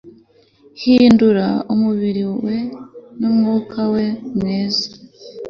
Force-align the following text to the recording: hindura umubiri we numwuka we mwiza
hindura 0.81 1.47
umubiri 1.73 2.23
we 2.43 2.55
numwuka 3.19 3.79
we 3.93 4.05
mwiza 4.37 4.85